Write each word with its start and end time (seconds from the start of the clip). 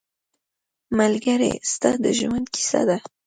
ملګری 0.97 1.51
ستا 1.71 1.91
د 2.03 2.05
ژوند 2.19 2.45
کیسه 2.55 2.81
ده 2.89 2.97